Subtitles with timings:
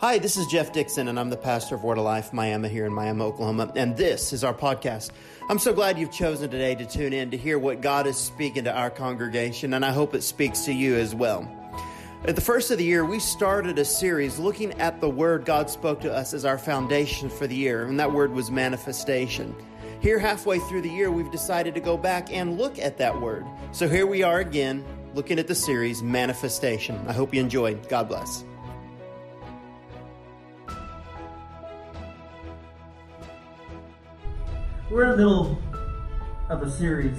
[0.00, 2.86] Hi, this is Jeff Dixon, and I'm the pastor of Word of Life Miami here
[2.86, 5.10] in Miami, Oklahoma, and this is our podcast.
[5.48, 8.62] I'm so glad you've chosen today to tune in to hear what God is speaking
[8.62, 11.50] to our congregation, and I hope it speaks to you as well.
[12.24, 15.68] At the first of the year, we started a series looking at the word God
[15.68, 19.52] spoke to us as our foundation for the year, and that word was manifestation.
[19.98, 23.44] Here, halfway through the year, we've decided to go back and look at that word.
[23.72, 27.04] So here we are again, looking at the series Manifestation.
[27.08, 27.88] I hope you enjoyed.
[27.88, 28.44] God bless.
[34.90, 35.62] We're in the middle
[36.48, 37.18] of a series.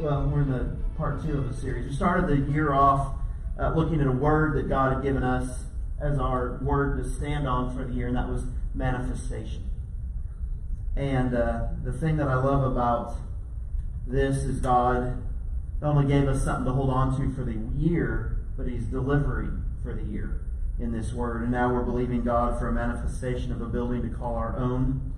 [0.00, 1.90] Well, we're in the part two of a series.
[1.90, 3.14] We started the year off
[3.60, 5.66] uh, looking at a word that God had given us
[6.00, 8.42] as our word to stand on for the year, and that was
[8.74, 9.70] manifestation.
[10.96, 13.14] And uh, the thing that I love about
[14.08, 15.22] this is God
[15.80, 19.62] not only gave us something to hold on to for the year, but He's delivering
[19.84, 20.40] for the year
[20.80, 21.42] in this word.
[21.42, 25.14] And now we're believing God for a manifestation of a building to call our own.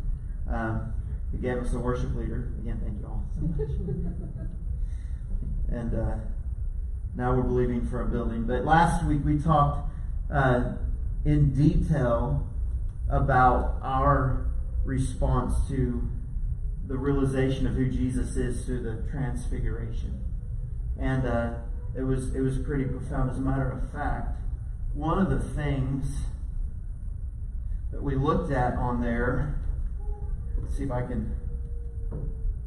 [0.47, 0.93] Um,
[1.33, 2.53] he gave us a worship leader.
[2.61, 3.69] Again, thank you all so much.
[5.71, 6.17] and uh,
[7.15, 8.45] now we're believing for a building.
[8.45, 9.91] But last week we talked
[10.33, 10.73] uh,
[11.25, 12.49] in detail
[13.09, 14.47] about our
[14.85, 16.09] response to
[16.87, 20.25] the realization of who Jesus is through the transfiguration.
[20.99, 21.55] And uh,
[21.97, 23.31] it was it was pretty profound.
[23.31, 24.41] As a matter of fact,
[24.95, 26.07] one of the things
[27.93, 29.60] that we looked at on there
[30.77, 31.35] see if I can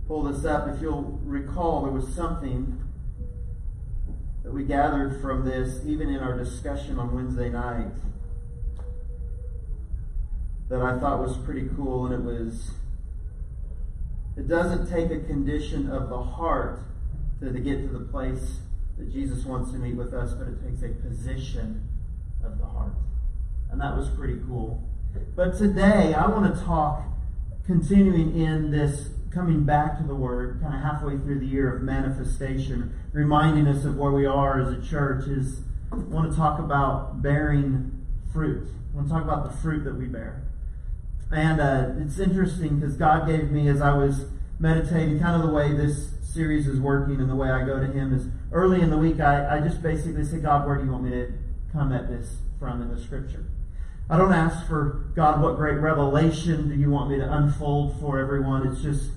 [0.08, 0.68] pull this up.
[0.68, 2.80] If you'll recall, there was something
[4.44, 7.92] that we gathered from this, even in our discussion on Wednesday night,
[10.70, 12.72] that I thought was pretty cool, and it was
[14.36, 16.80] it doesn't take a condition of the heart
[17.40, 18.60] to, to get to the place
[18.98, 21.88] that Jesus wants to meet with us, but it takes a position
[22.44, 22.94] of the heart.
[23.72, 24.84] And that was pretty cool.
[25.36, 27.04] But today, I want to talk
[27.66, 31.82] continuing in this coming back to the Word, kind of halfway through the year of
[31.82, 36.60] manifestation, reminding us of where we are as a church, is I want to talk
[36.60, 38.68] about bearing fruit.
[38.92, 40.44] I want to talk about the fruit that we bear.
[41.32, 44.26] And uh, it's interesting because God gave me, as I was
[44.60, 47.88] meditating, kind of the way this series is working and the way I go to
[47.88, 50.92] Him is early in the week, I, I just basically say, God, where do you
[50.92, 51.34] want me to
[51.72, 53.46] come at this from in the Scripture?
[54.10, 58.20] I don't ask for, God, what great revelation do you want me to unfold for
[58.20, 58.68] everyone?
[58.68, 59.12] It's just,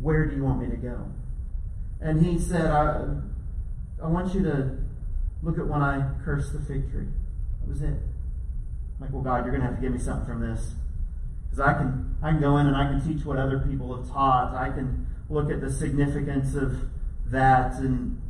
[0.00, 1.06] where do you want me to go?
[2.00, 3.06] And he said, I,
[4.02, 4.78] I want you to
[5.42, 7.08] look at when I cursed the fig tree.
[7.60, 7.86] That was it.
[7.86, 10.72] I'm like, well, God, you're going to have to give me something from this.
[11.50, 14.08] Because I can, I can go in and I can teach what other people have
[14.08, 14.54] taught.
[14.54, 16.88] I can look at the significance of
[17.26, 17.74] that.
[17.74, 18.20] And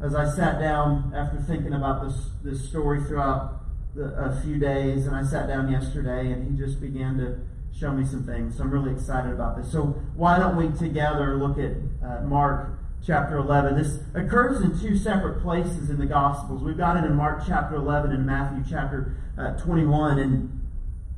[0.00, 3.55] as I sat down after thinking about this, this story throughout
[3.98, 7.38] a few days, and I sat down yesterday, and he just began to
[7.78, 8.56] show me some things.
[8.56, 9.70] So I'm really excited about this.
[9.70, 11.72] So why don't we together look at
[12.04, 13.76] uh, Mark chapter 11?
[13.76, 16.62] This occurs in two separate places in the Gospels.
[16.62, 20.18] We've got it in Mark chapter 11 and Matthew chapter uh, 21.
[20.18, 20.66] And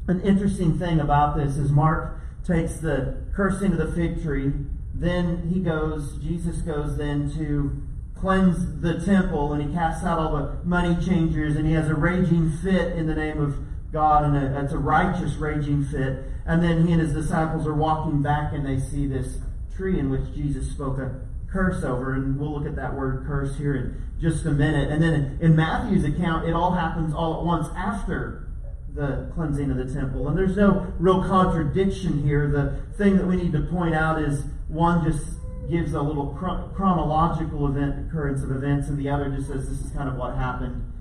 [0.08, 4.52] an interesting thing about this is Mark takes the cursing of the fig tree.
[4.94, 7.82] Then he goes, Jesus goes then to
[8.20, 11.94] cleanse the temple and he casts out all the money changers and he has a
[11.94, 13.56] raging fit in the name of
[13.92, 16.24] God and a, it's a righteous raging fit.
[16.46, 19.38] And then he and his disciples are walking back and they see this
[19.76, 21.20] tree in which Jesus spoke a
[21.50, 22.14] curse over.
[22.14, 24.90] And we'll look at that word curse here in just a minute.
[24.90, 28.48] And then in Matthew's account, it all happens all at once after
[28.94, 30.28] the cleansing of the temple.
[30.28, 32.48] And there's no real contradiction here.
[32.48, 35.37] The thing that we need to point out is one just
[35.70, 36.28] gives a little
[36.74, 40.34] chronological event occurrence of events, and the other just says this is kind of what
[40.34, 40.92] happened.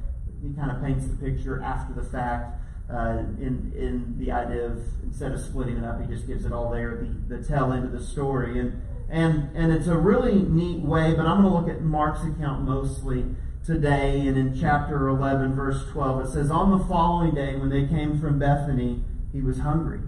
[0.42, 2.62] He kind of paints the picture after the fact.
[2.90, 6.54] Uh, in in the idea of instead of splitting it up, he just gives it
[6.54, 10.36] all there, the, the tail end of the story, and and and it's a really
[10.44, 11.14] neat way.
[11.14, 13.26] But I'm going to look at Mark's account mostly
[13.66, 17.86] today, and in chapter 11, verse 12, it says, "On the following day, when they
[17.86, 19.04] came from Bethany,
[19.34, 20.00] he was hungry."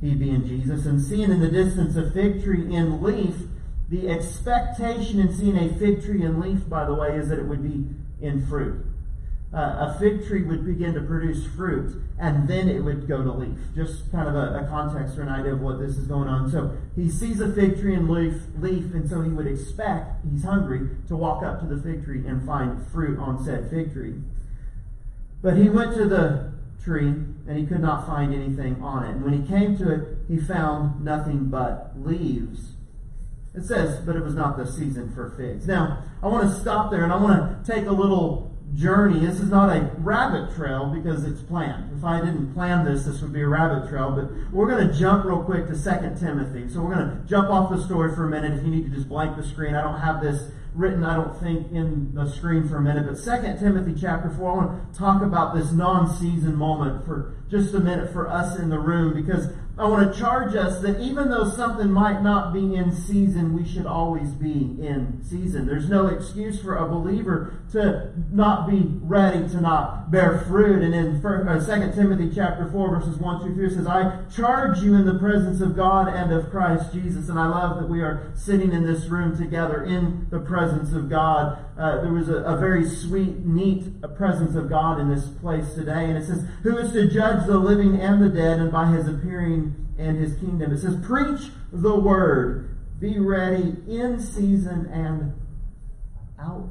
[0.00, 3.34] He being Jesus, and seeing in the distance a fig tree in leaf,
[3.88, 7.44] the expectation in seeing a fig tree in leaf, by the way, is that it
[7.44, 7.86] would be
[8.24, 8.84] in fruit.
[9.52, 13.32] Uh, a fig tree would begin to produce fruit, and then it would go to
[13.32, 13.58] leaf.
[13.74, 16.48] Just kind of a, a, context or an idea of what this is going on.
[16.48, 20.44] So he sees a fig tree in leaf, leaf, and so he would expect, he's
[20.44, 24.14] hungry, to walk up to the fig tree and find fruit on said fig tree.
[25.42, 26.52] But he went to the
[26.84, 27.14] tree,
[27.46, 29.10] and he could not find anything on it.
[29.10, 32.72] And when he came to it, he found nothing but leaves.
[33.54, 35.66] It says, but it was not the season for figs.
[35.66, 39.26] Now, I want to stop there and I want to take a little journey.
[39.26, 41.96] This is not a rabbit trail because it's planned.
[41.96, 44.12] If I didn't plan this, this would be a rabbit trail.
[44.12, 46.68] But we're going to jump real quick to 2 Timothy.
[46.72, 48.58] So we're going to jump off the story for a minute.
[48.58, 51.38] If you need to just blank the screen, I don't have this written, I don't
[51.40, 53.06] think, in the screen for a minute.
[53.06, 57.74] But 2 Timothy chapter 4, I want to talk about this non-season moment for just
[57.74, 59.48] a minute for us in the room because
[59.80, 63.66] I want to charge us that even though something might not be in season, we
[63.66, 65.66] should always be in season.
[65.66, 70.82] There's no excuse for a believer to not be ready to not bear fruit.
[70.82, 74.80] And in 2 uh, Timothy chapter 4 verses 1, 2, 3 it says, I charge
[74.80, 77.30] you in the presence of God and of Christ Jesus.
[77.30, 81.08] And I love that we are sitting in this room together in the presence of
[81.08, 81.58] God.
[81.80, 86.04] Uh, there was a, a, very sweet, neat presence of God in this place today.
[86.04, 89.08] And it says, who is to judge the living and the dead and by his
[89.08, 90.72] appearing and his kingdom.
[90.72, 92.76] It says, preach the word.
[93.00, 95.32] Be ready in season and
[96.38, 96.68] out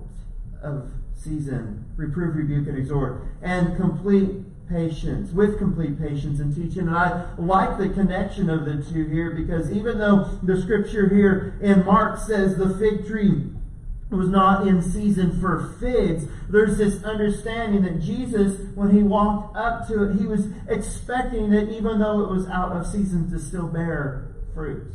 [0.61, 1.85] of season.
[1.95, 3.23] Reprove, rebuke, and exhort.
[3.41, 4.29] And complete
[4.69, 6.87] patience, with complete patience and teaching.
[6.87, 11.57] And I like the connection of the two here because even though the scripture here
[11.61, 13.49] in Mark says the fig tree
[14.15, 16.25] was not in season for figs.
[16.49, 21.69] There's this understanding that Jesus, when he walked up to it, he was expecting that
[21.69, 24.91] even though it was out of season to still bear fruit.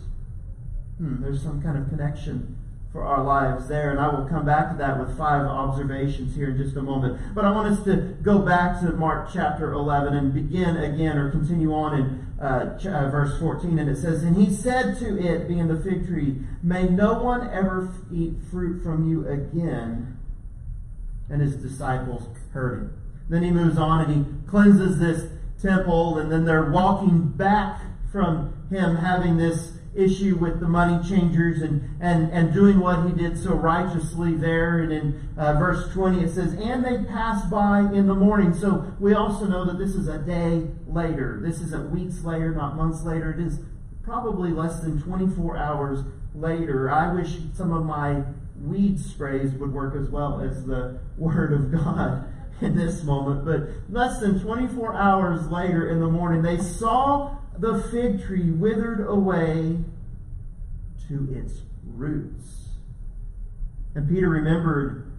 [0.99, 2.59] Hmm, there's some kind of connection
[2.95, 3.91] for our lives there.
[3.91, 7.35] And I will come back to that with five observations here in just a moment.
[7.35, 11.31] But I want us to go back to Mark chapter 11 and begin again or
[11.31, 13.79] continue on in uh, uh, verse 14.
[13.79, 17.49] And it says, And he said to it, being the fig tree, May no one
[17.51, 20.19] ever f- eat fruit from you again.
[21.31, 23.03] And his disciples heard him.
[23.29, 25.31] Then he moves on and he cleanses this
[25.63, 27.81] temple, and then they're walking back
[28.13, 33.13] from him having this issue with the money changers and, and, and doing what he
[33.13, 34.81] did so righteously there.
[34.81, 38.55] And in uh, verse 20 it says, And they passed by in the morning.
[38.55, 41.41] So we also know that this is a day later.
[41.43, 43.33] This isn't weeks later, not months later.
[43.33, 43.61] It is
[44.03, 46.01] probably less than 24 hours
[46.35, 46.91] later.
[46.91, 48.23] I wish some of my
[48.61, 52.27] weed sprays would work as well as the Word of God
[52.61, 53.45] in this moment.
[53.45, 59.07] But less than 24 hours later in the morning, they saw the fig tree withered
[59.07, 59.79] away
[61.09, 62.69] to its roots.
[63.95, 65.13] And Peter remembered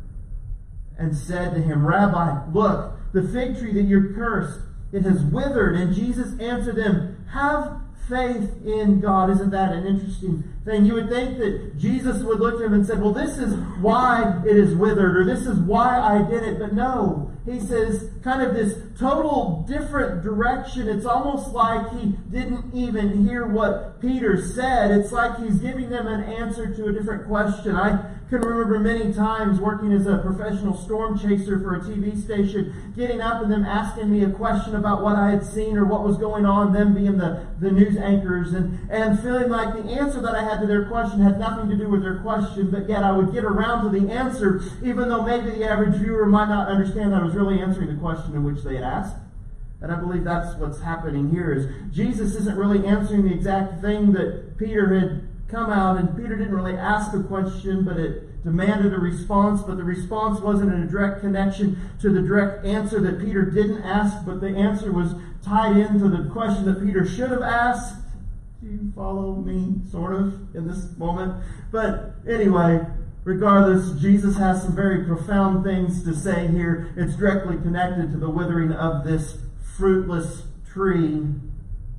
[0.98, 4.60] and said to him, Rabbi, look, the fig tree that you're cursed,
[4.92, 5.76] it has withered.
[5.76, 9.30] And Jesus answered them, Have faith in God.
[9.30, 10.86] Isn't that an interesting thing?
[10.86, 14.42] You would think that Jesus would look to him and say, Well, this is why
[14.46, 16.60] it is withered, or this is why I did it.
[16.60, 20.88] But no, he says kind of this total different direction.
[20.88, 24.92] It's almost like he didn't even hear what Peter said.
[24.92, 27.76] It's like he's giving them an answer to a different question.
[27.76, 32.94] I can remember many times working as a professional storm chaser for a TV station,
[32.96, 36.04] getting up and them asking me a question about what I had seen or what
[36.04, 40.22] was going on, them being the, the news anchors, and, and feeling like the answer
[40.22, 43.04] that I had to their question had nothing to do with their question, but yet
[43.04, 46.68] I would get around to the answer, even though maybe the average viewer might not
[46.68, 49.18] understand that I was really answering the question in which they had asked.
[49.82, 54.14] And I believe that's what's happening here is Jesus isn't really answering the exact thing
[54.14, 58.94] that Peter had come out, and Peter didn't really ask a question, but it demanded
[58.94, 63.20] a response, but the response wasn't in a direct connection to the direct answer that
[63.20, 67.42] Peter didn't ask, but the answer was tied into the question that Peter should have
[67.42, 67.96] asked.
[68.62, 71.44] Do you follow me, sort of, in this moment?
[71.72, 72.86] But anyway,
[73.24, 76.92] regardless, Jesus has some very profound things to say here.
[76.96, 79.38] It's directly connected to the withering of this
[79.78, 81.26] fruitless tree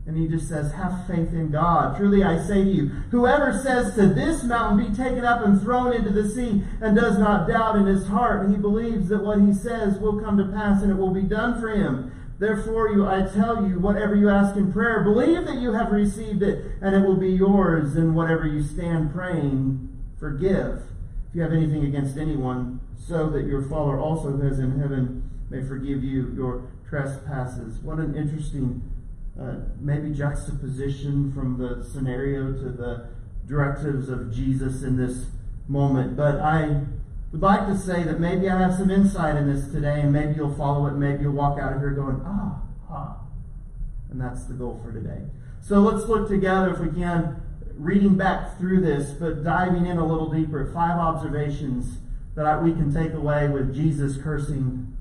[0.06, 1.96] and he just says, Have faith in God.
[1.96, 5.92] Truly I say to you, whoever says to this mountain, Be taken up and thrown
[5.92, 9.52] into the sea, and does not doubt in his heart, he believes that what he
[9.52, 12.12] says will come to pass and it will be done for him.
[12.38, 16.42] Therefore, you, I tell you, whatever you ask in prayer, believe that you have received
[16.42, 17.96] it, and it will be yours.
[17.96, 19.88] And whatever you stand praying,
[20.20, 20.82] forgive.
[21.28, 25.28] If you have anything against anyone, so that your Father also who is in heaven
[25.50, 27.78] may forgive you your trespasses.
[27.78, 28.82] What an interesting
[29.40, 33.08] uh, maybe juxtaposition from the scenario to the
[33.46, 35.26] directives of Jesus in this
[35.68, 36.16] moment.
[36.16, 36.82] But I
[37.32, 40.34] would like to say that maybe I have some insight in this today, and maybe
[40.34, 43.18] you'll follow it, maybe you'll walk out of here going, ah, ah.
[44.10, 45.20] And that's the goal for today.
[45.60, 47.42] So let's look together, if we can,
[47.76, 50.70] reading back through this, but diving in a little deeper.
[50.72, 51.98] Five observations
[52.36, 54.96] that we can take away with Jesus cursing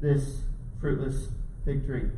[0.00, 0.40] this
[0.80, 1.28] fruitless
[1.64, 2.10] fig tree.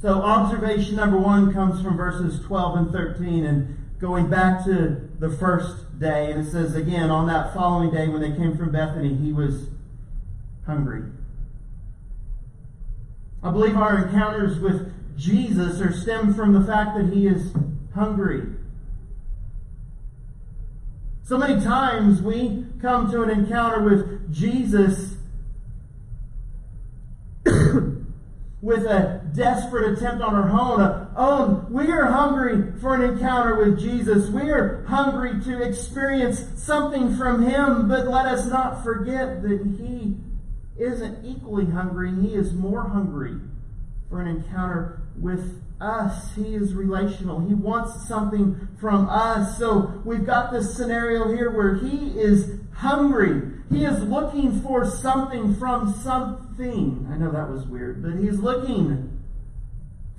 [0.00, 5.28] So observation number one comes from verses 12 and 13 and going back to the
[5.28, 6.30] first day.
[6.30, 9.68] And it says again, on that following day when they came from Bethany, he was
[10.64, 11.02] hungry.
[13.42, 17.52] I believe our encounters with Jesus are stemmed from the fact that he is
[17.92, 18.42] hungry.
[21.24, 25.17] So many times we come to an encounter with Jesus
[28.68, 31.08] with a desperate attempt on our own.
[31.16, 31.72] own.
[31.72, 34.28] We are hungry for an encounter with Jesus.
[34.28, 40.18] We are hungry to experience something from Him, but let us not forget that He
[40.78, 42.12] isn't equally hungry.
[42.20, 43.40] He is more hungry
[44.10, 46.34] for an encounter with us.
[46.34, 47.40] He is relational.
[47.40, 49.56] He wants something from us.
[49.56, 53.40] So we've got this scenario here where he is hungry.
[53.70, 57.06] He is looking for something from something.
[57.12, 59.22] I know that was weird, but he's looking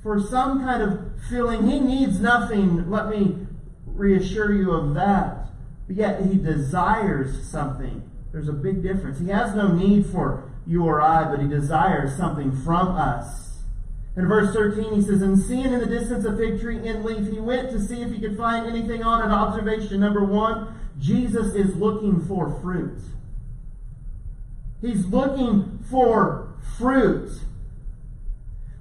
[0.04, 1.68] for some kind of feeling.
[1.68, 2.90] He needs nothing.
[2.90, 3.48] Let me
[3.86, 5.48] reassure you of that.
[5.88, 8.10] But yet he desires something.
[8.32, 9.20] There's a big difference.
[9.20, 13.50] He has no need for you or I, but he desires something from us.
[14.16, 17.32] In verse 13, he says, And seeing in the distance a fig tree in leaf,
[17.32, 19.34] he went to see if he could find anything on it.
[19.34, 23.00] Observation number one Jesus is looking for fruit.
[24.82, 27.32] He's looking for fruit.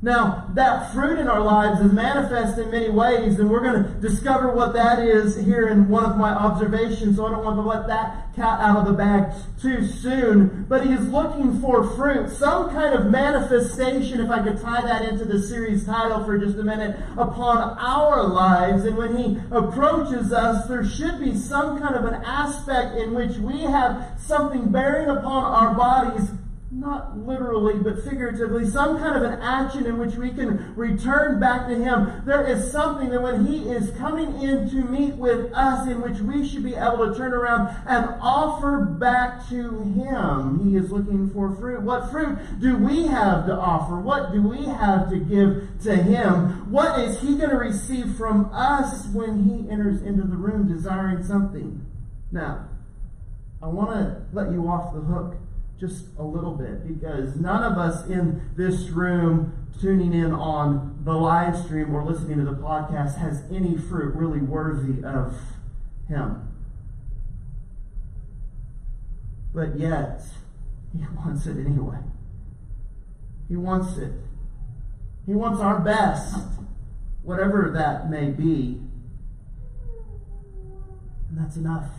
[0.00, 3.90] Now, that fruit in our lives is manifest in many ways, and we're going to
[4.00, 7.62] discover what that is here in one of my observations, so I don't want to
[7.62, 10.66] let that cat out of the bag too soon.
[10.68, 15.08] But he is looking for fruit, some kind of manifestation, if I could tie that
[15.08, 18.84] into the series title for just a minute, upon our lives.
[18.84, 23.36] And when he approaches us, there should be some kind of an aspect in which
[23.38, 26.30] we have something bearing upon our bodies
[26.70, 31.66] not literally, but figuratively, some kind of an action in which we can return back
[31.66, 32.22] to Him.
[32.26, 36.18] There is something that when He is coming in to meet with us, in which
[36.18, 40.68] we should be able to turn around and offer back to Him.
[40.68, 41.80] He is looking for fruit.
[41.80, 43.98] What fruit do we have to offer?
[43.98, 46.70] What do we have to give to Him?
[46.70, 51.24] What is He going to receive from us when He enters into the room desiring
[51.24, 51.86] something?
[52.30, 52.68] Now,
[53.62, 55.36] I want to let you off the hook
[55.78, 61.12] just a little bit because none of us in this room tuning in on the
[61.12, 65.34] live stream or listening to the podcast has any fruit really worthy of
[66.08, 66.48] Him.
[69.54, 70.22] But yet,
[70.92, 71.98] He wants it anyway.
[73.48, 74.12] He wants it.
[75.26, 76.36] He wants our best,
[77.22, 78.80] whatever that may be.
[81.28, 81.90] And that's enough.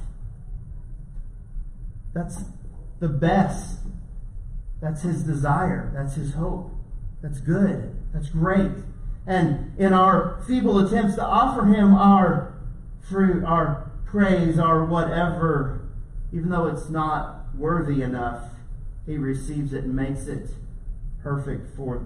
[2.13, 2.43] That's
[2.99, 3.79] the best.
[4.81, 5.91] That's his desire.
[5.93, 6.71] That's his hope.
[7.21, 7.95] That's good.
[8.13, 8.71] That's great.
[9.27, 12.53] And in our feeble attempts to offer him our
[13.01, 15.89] fruit, our praise, our whatever,
[16.33, 18.43] even though it's not worthy enough,
[19.05, 20.49] he receives it and makes it
[21.21, 22.05] perfect for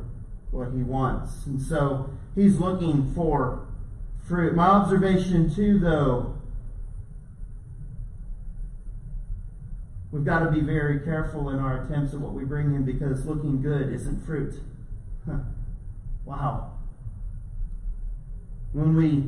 [0.51, 1.45] what he wants.
[1.45, 3.67] And so he's looking for
[4.27, 4.55] fruit.
[4.55, 6.37] My observation, too, though,
[10.13, 13.25] We've got to be very careful in our attempts at what we bring him because
[13.25, 14.53] looking good isn't fruit.
[15.25, 15.39] Huh.
[16.23, 16.73] Wow.
[18.73, 19.23] When we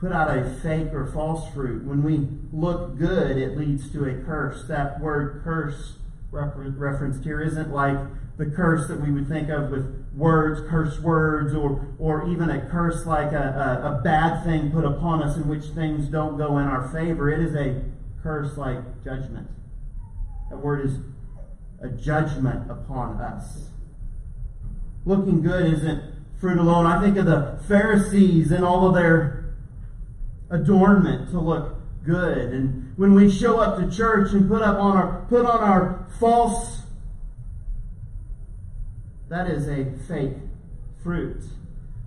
[0.00, 4.14] put out a fake or false fruit, when we look good, it leads to a
[4.24, 4.66] curse.
[4.66, 5.98] That word curse
[6.32, 7.96] referenced here isn't like
[8.38, 12.68] the curse that we would think of with words, curse words, or, or even a
[12.68, 16.58] curse like a, a, a bad thing put upon us in which things don't go
[16.58, 17.30] in our favor.
[17.30, 17.84] It is a
[18.20, 19.48] curse like judgment.
[20.50, 20.98] That word is
[21.80, 23.68] a judgment upon us.
[25.04, 26.02] Looking good isn't
[26.40, 26.86] fruit alone.
[26.86, 29.54] I think of the Pharisees and all of their
[30.50, 32.52] adornment to look good.
[32.52, 36.06] And when we show up to church and put up on our put on our
[36.18, 36.78] false
[39.28, 40.36] that is a fake
[41.02, 41.42] fruit.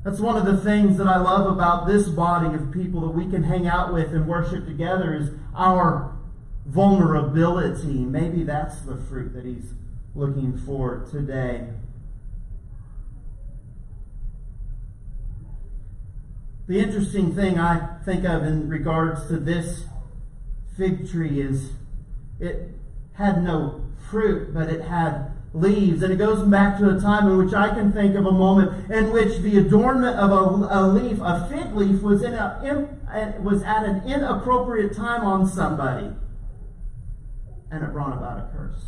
[0.04, 3.30] That's one of the things that I love about this body of people that we
[3.30, 6.18] can hang out with and worship together is our
[6.66, 8.06] vulnerability.
[8.06, 9.74] Maybe that's the fruit that he's
[10.16, 11.68] looking for today.
[16.68, 19.86] The interesting thing I think of in regards to this
[20.78, 21.72] fig tree is
[22.40, 22.70] it
[23.14, 26.02] had no fruit, but it had leaves.
[26.02, 28.90] And it goes back to a time in which I can think of a moment
[28.90, 33.64] in which the adornment of a, a leaf, a fig leaf, was, in a, was
[33.64, 36.12] at an inappropriate time on somebody
[37.72, 38.84] and it brought about a curse.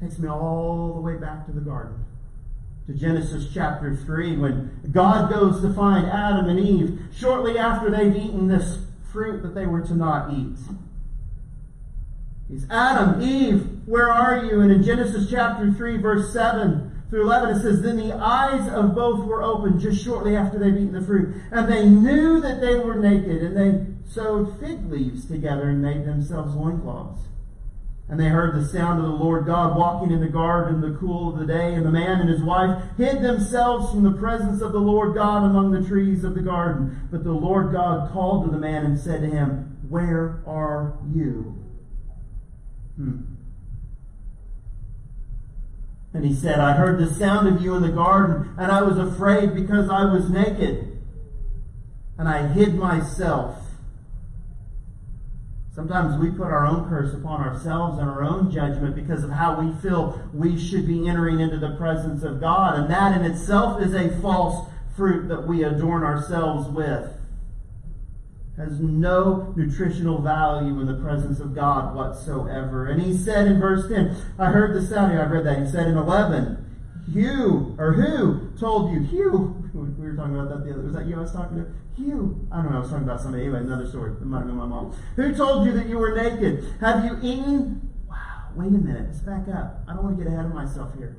[0.00, 2.04] Takes me all the way back to the garden,
[2.86, 8.14] to Genesis chapter 3, when God goes to find Adam and Eve shortly after they've
[8.14, 8.78] eaten this
[9.12, 10.58] fruit that they were to not eat.
[12.48, 14.60] He's Adam, Eve, where are you?
[14.60, 18.94] And in Genesis chapter 3, verse 7 through 11, it says, Then the eyes of
[18.94, 21.34] both were opened just shortly after they'd eaten the fruit.
[21.50, 26.04] And they knew that they were naked, and they sewed fig leaves together and made
[26.04, 27.22] themselves loincloths.
[28.08, 30.96] And they heard the sound of the Lord God walking in the garden in the
[30.98, 34.62] cool of the day, and the man and his wife hid themselves from the presence
[34.62, 37.08] of the Lord God among the trees of the garden.
[37.10, 41.60] But the Lord God called to the man and said to him, Where are you?
[42.94, 43.22] Hmm.
[46.14, 48.98] And he said, I heard the sound of you in the garden, and I was
[48.98, 51.02] afraid because I was naked,
[52.16, 53.65] and I hid myself.
[55.76, 59.60] Sometimes we put our own curse upon ourselves and our own judgment because of how
[59.60, 62.78] we feel we should be entering into the presence of God.
[62.78, 67.12] And that in itself is a false fruit that we adorn ourselves with.
[68.56, 72.86] Has no nutritional value in the presence of God whatsoever.
[72.86, 75.58] And he said in verse 10, I heard the sound, I read that.
[75.58, 76.64] He said in 11,
[77.12, 79.00] Hugh, or who told you?
[79.62, 79.65] We
[80.16, 80.82] were talking about that the other.
[80.82, 81.66] Was that you I was talking to?
[82.00, 82.48] You?
[82.50, 82.78] I don't know.
[82.78, 83.44] I was talking about somebody.
[83.44, 84.12] Anyway, another story.
[84.12, 84.96] It might have been my mom.
[85.16, 86.64] Who told you that you were naked?
[86.80, 87.90] Have you eaten?
[88.08, 88.48] Wow.
[88.54, 89.06] Wait a minute.
[89.06, 89.84] Let's back up.
[89.88, 91.16] I don't want to get ahead of myself here.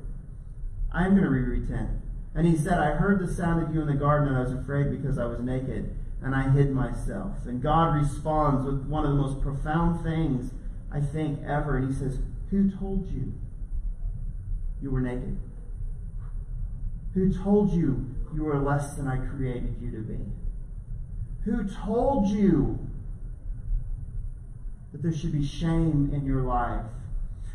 [0.92, 2.02] I am going to reread 10.
[2.34, 4.52] And he said, I heard the sound of you in the garden, and I was
[4.52, 7.32] afraid because I was naked, and I hid myself.
[7.46, 10.52] And God responds with one of the most profound things
[10.92, 11.76] I think ever.
[11.76, 12.18] And he says,
[12.50, 13.34] Who told you
[14.80, 15.38] you were naked?
[17.14, 20.18] Who told you you are less than I created you to be?
[21.44, 22.78] Who told you
[24.92, 26.84] that there should be shame in your life?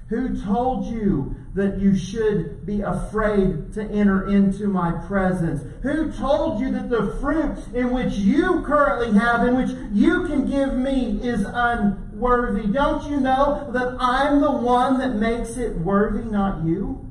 [0.09, 5.63] Who told you that you should be afraid to enter into my presence?
[5.81, 10.49] Who told you that the fruit in which you currently have, in which you can
[10.49, 12.67] give me, is unworthy?
[12.67, 17.09] Don't you know that I'm the one that makes it worthy, not you?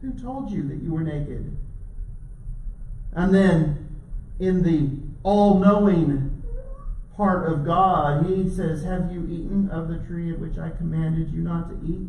[0.00, 1.56] Who told you that you were naked?
[3.14, 3.98] And then
[4.40, 4.90] in the
[5.22, 6.42] all knowing
[7.16, 11.32] part of God, he says, Have you eaten of the tree of which I commanded
[11.32, 12.08] you not to eat?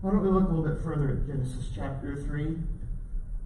[0.00, 2.56] Why don't we look a little bit further at Genesis chapter 3,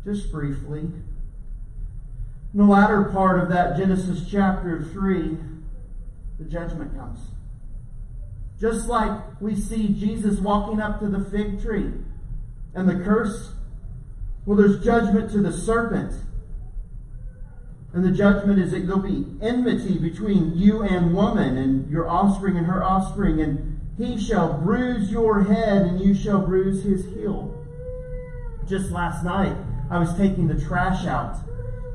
[0.04, 0.80] just briefly.
[0.80, 5.36] In the latter part of that Genesis chapter 3,
[6.38, 7.18] the judgment comes.
[8.60, 11.92] Just like we see Jesus walking up to the fig tree
[12.72, 13.53] and the curse
[14.46, 16.12] well, there's judgment to the serpent.
[17.92, 22.56] And the judgment is that there'll be enmity between you and woman, and your offspring
[22.56, 27.54] and her offspring, and he shall bruise your head, and you shall bruise his heel.
[28.66, 29.56] Just last night,
[29.90, 31.36] I was taking the trash out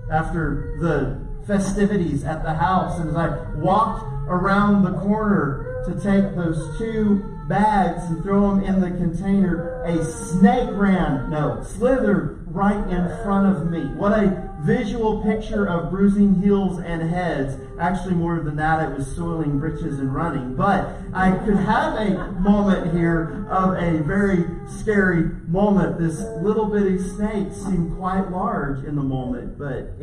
[0.09, 6.35] after the festivities at the house, and as I walked around the corner to take
[6.35, 12.87] those two bags and throw them in the container, a snake ran, no, slithered right
[12.89, 13.81] in front of me.
[13.95, 17.57] What a visual picture of bruising heels and heads.
[17.79, 20.55] Actually, more than that, it was soiling breeches and running.
[20.55, 25.97] But I could have a moment here of a very scary moment.
[25.97, 29.97] This little bitty snake seemed quite large in the moment, but it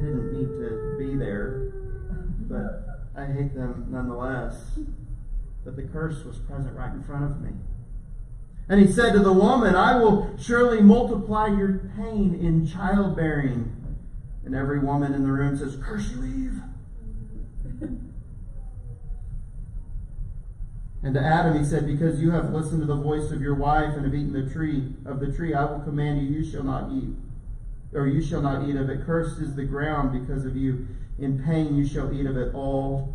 [0.00, 1.72] didn't need to be there.
[2.48, 2.84] But
[3.16, 4.56] I hate them nonetheless.
[5.64, 7.50] But the curse was present right in front of me.
[8.68, 13.76] And he said to the woman, I will surely multiply your pain in childbearing.
[14.44, 16.60] And every woman in the room says, Curse you, Eve.
[21.02, 23.94] and to Adam he said, Because you have listened to the voice of your wife
[23.94, 26.90] and have eaten the tree of the tree, I will command you, you shall not
[26.92, 27.10] eat,
[27.92, 29.04] or you shall not eat of it.
[29.04, 30.88] Cursed is the ground because of you.
[31.18, 33.14] In pain you shall eat of it all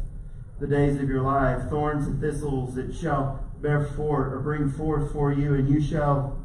[0.59, 1.69] the days of your life.
[1.69, 6.43] Thorns and thistles it shall bear forth or bring forth for you, and you shall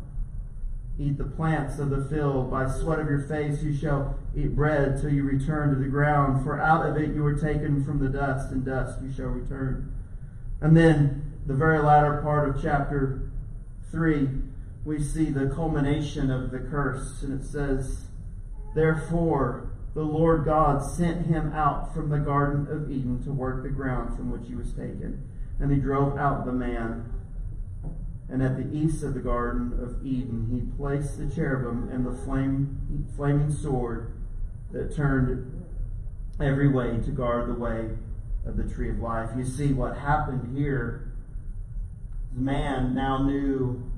[0.98, 2.50] eat the plants of the field.
[2.50, 6.44] By sweat of your face you shall eat bread till you return to the ground,
[6.44, 9.92] for out of it you were taken from the dust, and dust you shall return.
[10.60, 13.30] And then the very latter part of chapter
[13.90, 14.28] 3,
[14.84, 18.06] we see the culmination of the curse, and it says,
[18.74, 23.68] Therefore, the Lord God sent him out from the Garden of Eden to work the
[23.68, 25.28] ground from which he was taken.
[25.60, 27.12] And he drove out the man.
[28.28, 32.24] And at the east of the Garden of Eden, he placed the cherubim and the
[32.24, 34.12] flame, flaming sword
[34.72, 35.64] that turned
[36.40, 37.90] every way to guard the way
[38.46, 39.28] of the tree of life.
[39.36, 41.12] You see what happened here.
[42.32, 43.90] The man now knew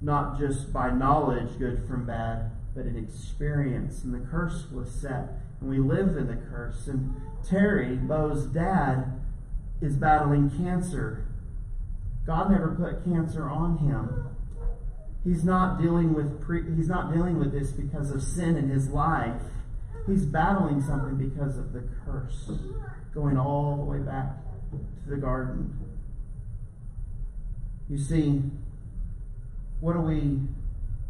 [0.00, 4.04] not just by knowledge good from bad, but an experience.
[4.04, 5.40] And the curse was set.
[5.60, 6.86] And we live in the curse.
[6.86, 7.14] And
[7.48, 9.20] Terry, Bo's dad,
[9.80, 11.26] is battling cancer.
[12.26, 14.28] God never put cancer on him.
[15.24, 18.88] He's not dealing with pre, he's not dealing with this because of sin in his
[18.90, 19.42] life.
[20.06, 22.50] He's battling something because of the curse
[23.12, 24.36] going all the way back
[24.70, 25.76] to the garden.
[27.88, 28.42] You see,
[29.80, 30.40] what are we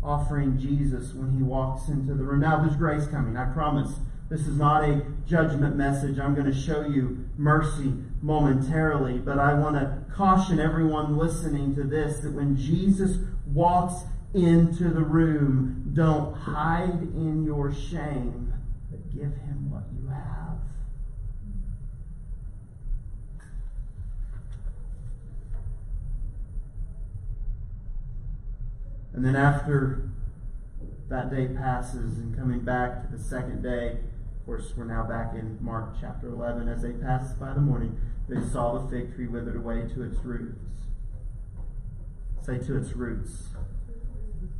[0.07, 2.41] offering Jesus when he walks into the room?
[2.41, 3.93] Now, there's grace coming, I promise.
[4.29, 6.19] This is not a judgment message.
[6.19, 7.93] I'm going to show you mercy
[8.23, 14.89] momentarily, but I want to caution everyone listening to this that when Jesus walks into
[14.91, 18.53] the room, don't hide in your shame,
[18.91, 20.27] but give him what you have.
[29.17, 30.11] And then after
[31.09, 33.93] that day passes and coming back to the second day,
[34.39, 36.69] of course, we're now back in Mark chapter 11.
[36.69, 37.99] As they passed by the morning,
[38.29, 40.59] they saw the fig tree withered away to its roots.
[42.43, 43.45] Say to its roots.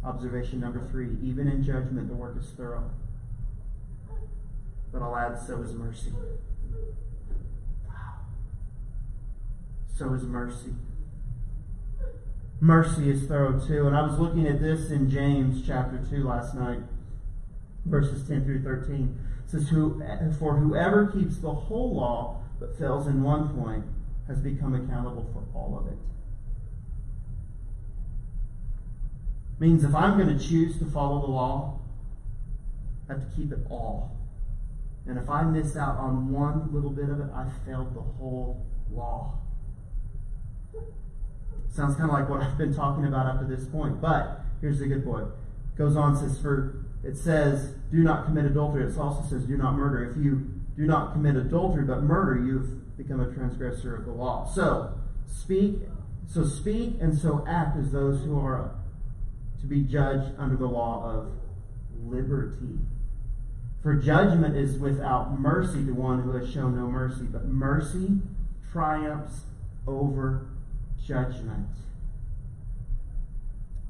[0.03, 2.91] Observation number three even in judgment, the work is thorough.
[4.91, 6.13] But I'll add, so is mercy.
[9.95, 10.73] So is mercy.
[12.61, 13.87] Mercy is thorough too.
[13.87, 16.81] And I was looking at this in James chapter 2 last night,
[17.85, 19.19] verses 10 through 13.
[19.45, 19.69] It says,
[20.39, 23.85] For whoever keeps the whole law but fails in one point
[24.27, 25.99] has become accountable for all of it.
[29.59, 31.81] Means if I'm going to choose to follow the law,
[33.09, 34.17] I have to keep it all.
[35.07, 38.67] And if I miss out on one little bit of it, I've failed the whole
[38.93, 39.39] law.
[41.71, 44.01] Sounds kind of like what I've been talking about up to this point.
[44.01, 45.25] But here's the good boy.
[45.77, 48.85] Goes on, says, for it says, do not commit adultery.
[48.85, 50.11] It also says, do not murder.
[50.11, 54.51] If you do not commit adultery but murder, you've become a transgressor of the law.
[54.55, 54.95] So
[55.27, 55.81] speak,
[56.27, 58.75] so speak and so act as those who are
[59.61, 61.33] to be judged under the law of
[62.05, 62.79] liberty.
[63.83, 68.19] For judgment is without mercy to one who has shown no mercy, but mercy
[68.73, 69.43] triumphs
[69.87, 70.49] over
[71.07, 71.69] judgment.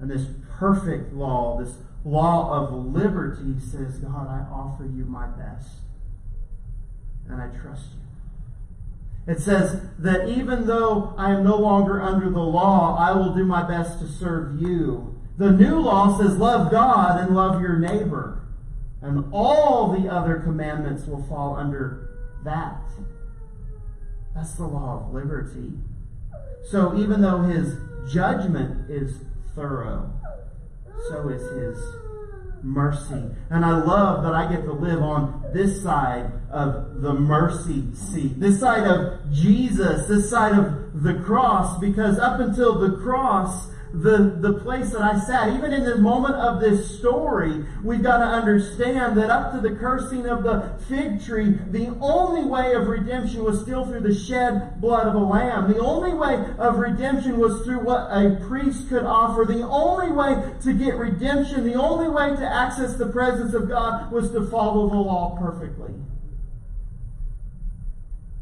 [0.00, 0.26] And this
[0.58, 1.74] perfect law, this
[2.04, 5.68] law of liberty says, God, I offer you my best.
[7.28, 9.32] And I trust you.
[9.32, 13.44] It says that even though I am no longer under the law, I will do
[13.44, 15.18] my best to serve you.
[15.36, 18.42] The new law says, love God and love your neighbor.
[19.02, 22.10] And all the other commandments will fall under
[22.44, 22.80] that.
[24.34, 25.72] That's the law of liberty.
[26.70, 27.76] So even though his
[28.12, 29.18] judgment is
[29.54, 30.12] thorough,
[31.08, 31.78] so is his
[32.62, 33.22] mercy.
[33.50, 38.40] And I love that I get to live on this side of the mercy seat,
[38.40, 44.36] this side of Jesus, this side of the cross, because up until the cross, the,
[44.40, 45.54] the place that I sat.
[45.54, 49.74] Even in the moment of this story, we've got to understand that up to the
[49.76, 54.80] cursing of the fig tree, the only way of redemption was still through the shed
[54.80, 55.72] blood of a lamb.
[55.72, 59.44] The only way of redemption was through what a priest could offer.
[59.44, 64.12] The only way to get redemption, the only way to access the presence of God
[64.12, 65.95] was to follow the law perfectly.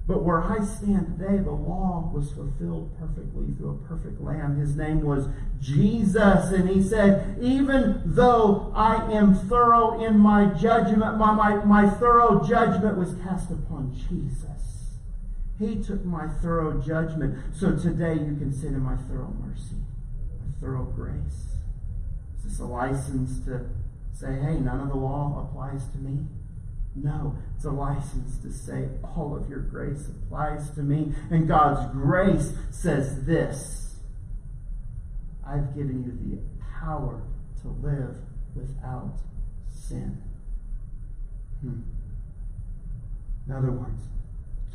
[0.06, 4.58] But where I stand today, the law was fulfilled perfectly through a perfect lamb.
[4.58, 5.28] His name was
[5.60, 6.52] Jesus.
[6.52, 12.46] And he said, even though I am thorough in my judgment, my, my, my thorough
[12.46, 14.98] judgment was cast upon Jesus.
[15.58, 17.38] He took my thorough judgment.
[17.54, 19.76] So today you can sit in my thorough mercy,
[20.38, 21.46] my thorough grace.
[22.36, 23.70] Is this a license to
[24.12, 26.26] say, hey, none of the law applies to me?
[26.96, 31.12] No, it's a license to say all of your grace applies to me.
[31.30, 33.96] And God's grace says this
[35.46, 36.42] I've given you the
[36.80, 37.22] power
[37.62, 38.16] to live
[38.54, 39.18] without
[39.68, 40.22] sin.
[41.60, 41.80] Hmm.
[43.46, 44.02] In other words,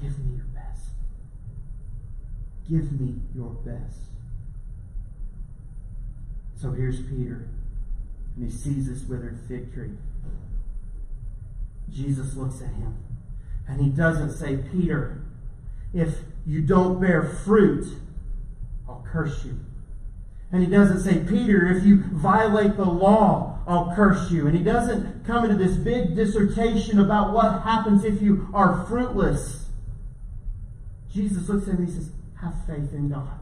[0.02, 0.90] give me your best.
[2.70, 4.00] Give me your best.
[6.56, 7.48] So here's Peter,
[8.36, 9.92] and he sees this withered fig tree.
[11.92, 12.98] Jesus looks at him
[13.68, 15.22] and he doesn't say, Peter,
[15.94, 17.86] if you don't bear fruit,
[18.88, 19.60] I'll curse you.
[20.52, 24.48] And he doesn't say, Peter, if you violate the law, I'll curse you.
[24.48, 29.68] And he doesn't come into this big dissertation about what happens if you are fruitless.
[31.12, 32.10] Jesus looks at him and he says,
[32.42, 33.40] Have faith in God.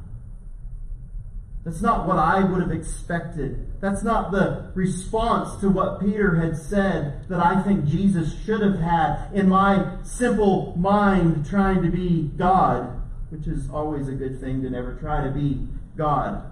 [1.64, 3.67] That's not what I would have expected.
[3.80, 8.80] That's not the response to what Peter had said that I think Jesus should have
[8.80, 12.94] had in my simple mind trying to be God.
[13.30, 16.50] which is always a good thing to never try to be God.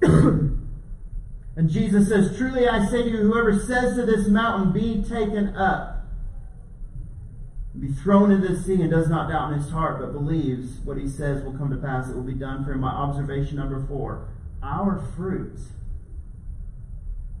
[0.00, 5.54] and Jesus says, Truly I say to you, whoever says to this mountain, Be taken
[5.56, 6.06] up,
[7.78, 10.96] be thrown into the sea, and does not doubt in his heart, but believes what
[10.96, 12.80] he says will come to pass, it will be done for him.
[12.80, 14.26] My observation number four
[14.64, 15.58] our fruit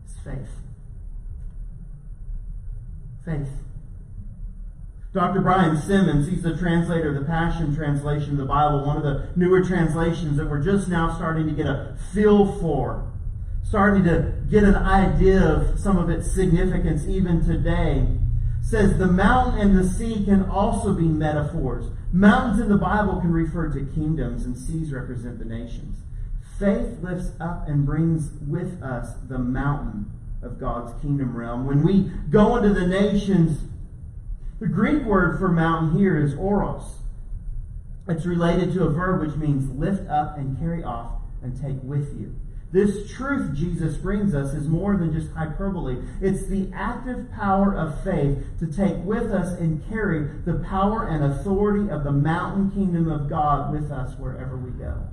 [0.04, 0.50] is faith.
[3.24, 3.48] Faith.
[5.14, 5.40] Dr.
[5.40, 9.28] Brian Simmons, he's the translator of the Passion Translation of the Bible, one of the
[9.36, 13.10] newer translations that we're just now starting to get a feel for,
[13.62, 18.06] starting to get an idea of some of its significance even today.
[18.60, 21.86] Says the mountain and the sea can also be metaphors.
[22.12, 25.98] Mountains in the Bible can refer to kingdoms, and seas represent the nations.
[26.58, 30.10] Faith lifts up and brings with us the mountain
[30.42, 31.66] of God's kingdom realm.
[31.66, 33.60] When we go into the nations,
[34.60, 36.98] the Greek word for mountain here is oros.
[38.06, 42.18] It's related to a verb which means lift up and carry off and take with
[42.20, 42.34] you.
[42.70, 46.02] This truth Jesus brings us is more than just hyperbole.
[46.20, 51.24] It's the active power of faith to take with us and carry the power and
[51.24, 55.04] authority of the mountain kingdom of God with us wherever we go.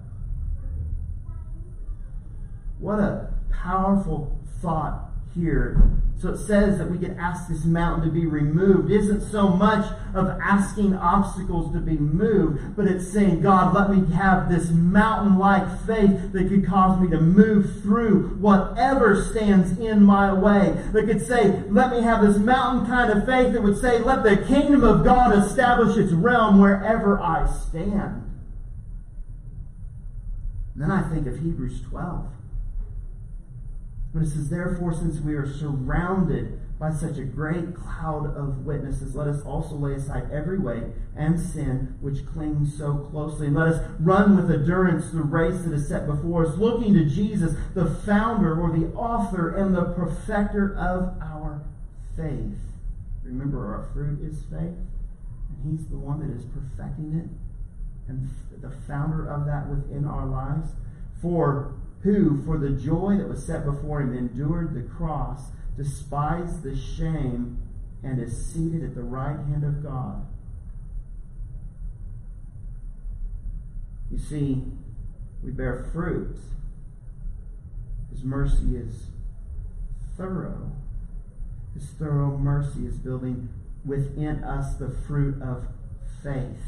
[2.82, 5.82] What a powerful thought here.
[6.20, 8.92] So it says that we can ask this mountain to be removed.
[8.92, 14.14] Isn't so much of asking obstacles to be moved, but it's saying, God, let me
[14.14, 20.04] have this mountain like faith that could cause me to move through whatever stands in
[20.04, 20.76] my way.
[20.92, 24.24] That could say, let me have this mountain kind of faith that would say, let
[24.24, 28.28] the kingdom of God establish its realm wherever I stand.
[30.74, 32.41] And then I think of Hebrews 12
[34.14, 39.16] but it says, Therefore, since we are surrounded by such a great cloud of witnesses,
[39.16, 40.84] let us also lay aside every weight
[41.16, 43.48] and sin which clings so closely.
[43.48, 47.06] And let us run with endurance the race that is set before us, looking to
[47.06, 51.64] Jesus, the founder or the author and the perfecter of our
[52.16, 52.58] faith.
[53.24, 57.30] Remember, our fruit is faith, and He's the one that is perfecting it
[58.08, 58.30] and
[58.62, 60.72] the founder of that within our lives.
[61.22, 66.76] For who, for the joy that was set before him, endured the cross, despised the
[66.76, 67.62] shame,
[68.04, 70.26] and is seated at the right hand of God.
[74.12, 74.64] You see,
[75.44, 76.38] we bear fruit.
[78.12, 79.06] His mercy is
[80.18, 80.72] thorough.
[81.74, 83.50] His thorough mercy is building
[83.86, 85.68] within us the fruit of
[86.22, 86.60] faith.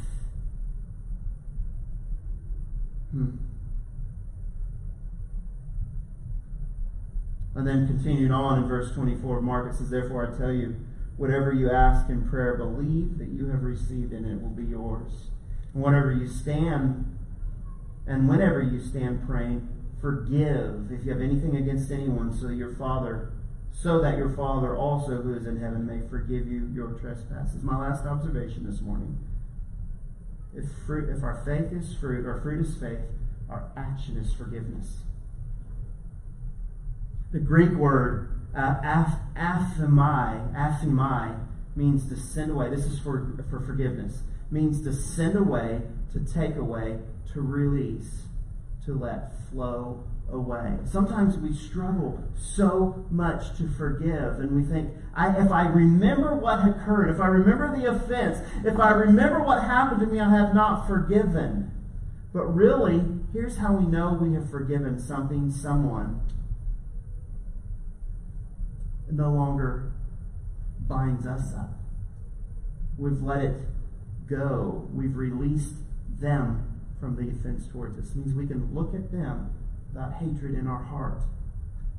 [3.12, 3.36] Hmm.
[7.56, 10.76] And then continuing on in verse 24 of Mark, it says, Therefore I tell you,
[11.18, 15.30] whatever you ask in prayer, believe that you have received and it will be yours.
[15.74, 17.18] And whatever you stand,
[18.08, 19.68] and whenever you stand praying,
[20.02, 23.32] forgive if you have anything against anyone, so that your Father,
[23.72, 27.64] so that your Father also who is in heaven may forgive you your trespasses.
[27.64, 29.18] My last observation this morning.
[30.56, 33.00] If fruit, if our faith is fruit, our fruit is faith,
[33.50, 34.98] our action is forgiveness.
[37.34, 38.76] The Greek word uh,
[39.36, 41.40] aphiemi
[41.76, 42.70] means to send away.
[42.70, 44.22] This is for, for forgiveness.
[44.52, 47.00] Means to send away, to take away,
[47.34, 48.26] to release,
[48.86, 50.78] to let flow away.
[50.86, 56.60] Sometimes we struggle so much to forgive, and we think, I, if I remember what
[56.60, 60.54] occurred, if I remember the offense, if I remember what happened to me, I have
[60.54, 61.72] not forgiven.
[62.32, 63.02] But really,
[63.34, 66.22] here's how we know we have forgiven something, someone
[69.14, 69.92] no longer
[70.88, 71.72] binds us up.
[72.98, 73.56] We've let it
[74.28, 74.88] go.
[74.94, 75.76] We've released
[76.20, 78.12] them from the offense towards us.
[78.12, 79.54] It means we can look at them
[79.92, 81.22] without hatred in our heart,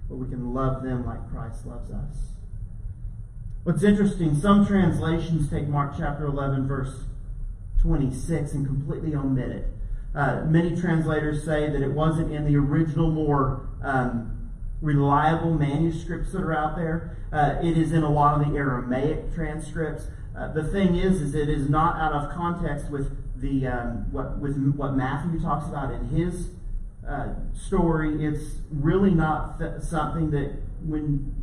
[0.09, 2.17] but we can love them like Christ loves us.
[3.65, 7.05] What's interesting, some translations take Mark chapter 11, verse
[7.81, 9.67] 26, and completely omit it.
[10.15, 14.34] Uh, many translators say that it wasn't in the original, more um,
[14.85, 17.17] reliable manuscripts that are out there.
[17.33, 20.05] Uh, it is in a lot of the Aramaic transcripts.
[20.39, 24.39] Uh, the thing is, is it is not out of context with the um, what
[24.39, 26.51] with what Matthew talks about in his
[27.09, 28.25] uh, story.
[28.25, 30.53] It's really not th- something that,
[30.85, 31.35] when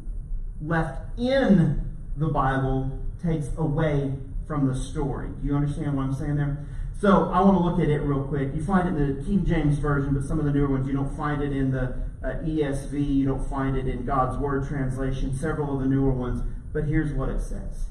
[0.62, 4.14] left in the Bible, takes away
[4.48, 5.30] from the story.
[5.42, 6.66] Do you understand what I'm saying there?
[7.00, 8.54] So I want to look at it real quick.
[8.54, 10.94] You find it in the King James Version, but some of the newer ones you
[10.94, 13.16] don't find it in the uh, ESV.
[13.16, 16.44] You don't find it in God's Word translation, several of the newer ones.
[16.74, 17.88] But here's what it says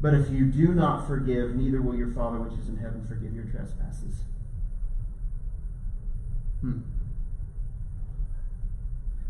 [0.00, 3.34] But if you do not forgive, neither will your Father which is in heaven forgive
[3.34, 4.22] your trespasses.
[6.60, 6.80] Hmm.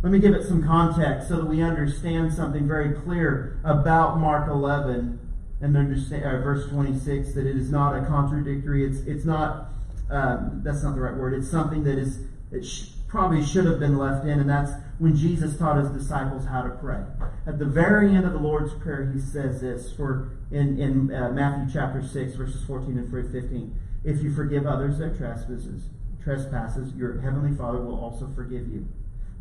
[0.03, 4.49] Let me give it some context so that we understand something very clear about Mark
[4.49, 5.19] 11
[5.61, 8.85] and understand uh, verse 26 that it is not a contradictory.
[8.85, 9.69] It's it's not
[10.11, 11.35] um, that's not the right word.
[11.35, 12.21] It's something that is
[12.63, 16.63] sh- probably should have been left in, and that's when Jesus taught his disciples how
[16.63, 17.03] to pray.
[17.45, 21.31] At the very end of the Lord's prayer, he says this for in in uh,
[21.31, 23.75] Matthew chapter six, verses 14 and 15.
[24.05, 25.89] If you forgive others their trespasses,
[26.23, 28.87] trespasses, your heavenly Father will also forgive you.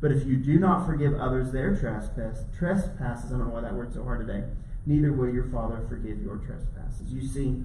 [0.02, 3.74] But if you do not forgive others their trespass, trespasses, I don't know why that
[3.74, 4.46] word's so hard today,
[4.86, 7.12] neither will your Father forgive your trespasses.
[7.12, 7.64] You see,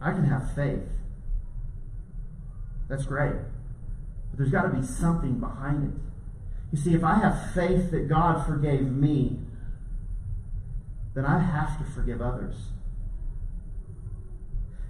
[0.00, 0.88] I can have faith.
[2.88, 3.34] That's great.
[4.38, 6.00] There's got to be something behind it.
[6.70, 9.40] You see, if I have faith that God forgave me,
[11.14, 12.54] then I have to forgive others.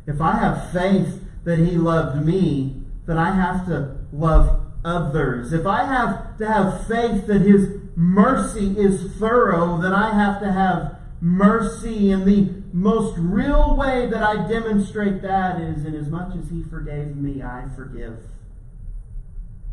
[0.06, 5.54] If I have faith that He loved me, then I have to love others.
[5.54, 10.52] If I have to have faith that His mercy is thorough, then I have to
[10.52, 12.10] have mercy.
[12.10, 16.62] And the most real way that I demonstrate that is in as much as He
[16.64, 18.18] forgave me, I forgive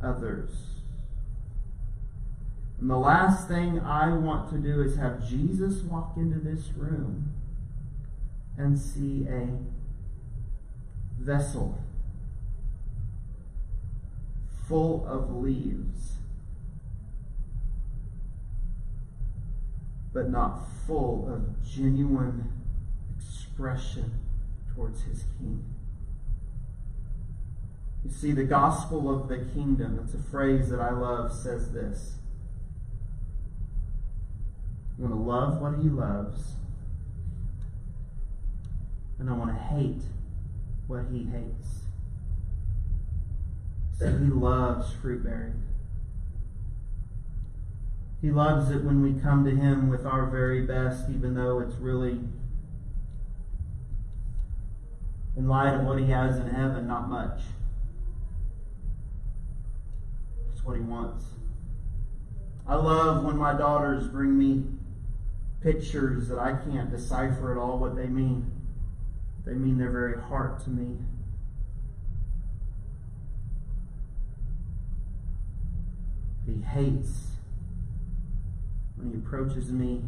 [0.03, 0.51] others.
[2.79, 7.33] And the last thing I want to do is have Jesus walk into this room
[8.57, 9.47] and see a
[11.19, 11.79] vessel
[14.67, 16.13] full of leaves,
[20.13, 22.51] but not full of genuine
[23.17, 24.11] expression
[24.73, 25.74] towards his king.
[28.05, 32.13] You see, the gospel of the kingdom, it's a phrase that I love, says this.
[34.97, 36.53] I want to love what he loves,
[39.17, 40.03] and I want to hate
[40.85, 41.79] what he hates.
[43.97, 45.63] So he loves fruit bearing.
[48.21, 51.75] He loves it when we come to him with our very best, even though it's
[51.75, 52.19] really,
[55.35, 57.41] in light of what he has in heaven, not much.
[60.65, 61.23] What he wants.
[62.67, 64.65] I love when my daughters bring me
[65.61, 68.51] pictures that I can't decipher at all what they mean.
[69.45, 70.97] They mean their very heart to me.
[76.47, 77.27] He hates
[78.95, 80.03] when he approaches me.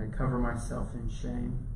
[0.00, 1.69] I cover myself in shame.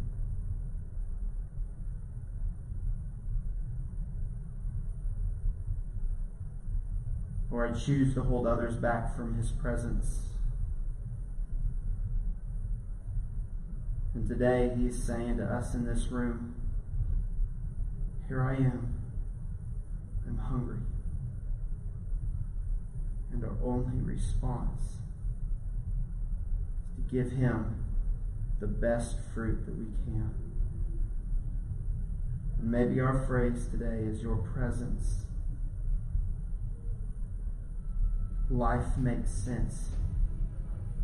[7.55, 10.23] Or I choose to hold others back from his presence.
[14.13, 16.57] And today he's saying to us in this room,
[18.27, 18.95] Here I am.
[20.27, 20.79] I'm hungry.
[23.33, 24.81] And our only response
[26.91, 27.85] is to give him
[28.59, 30.35] the best fruit that we can.
[32.59, 35.27] And maybe our phrase today is your presence.
[38.51, 39.89] Life makes sense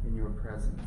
[0.06, 0.82] in your presence.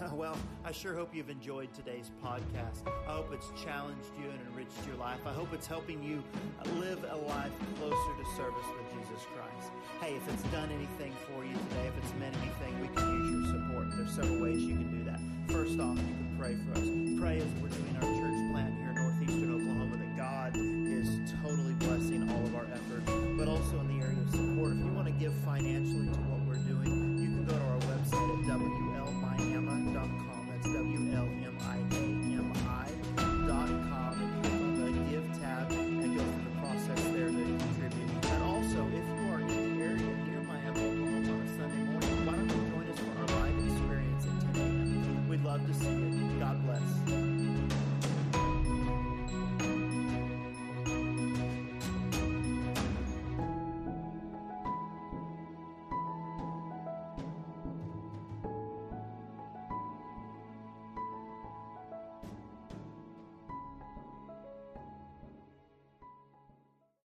[0.14, 2.88] Well, I sure hope you've enjoyed today's podcast.
[3.06, 5.20] I hope it's challenged you and enriched your life.
[5.26, 6.24] I hope it's helping you
[6.78, 9.70] live a life closer to service with Jesus Christ.
[10.00, 13.44] Hey, if it's done anything for you today, if it's meant anything, we can use
[13.44, 13.88] your support.
[13.94, 15.20] There's several ways you can do that.
[15.52, 17.20] First off, you can pray for us.
[17.20, 18.19] Pray as we're doing our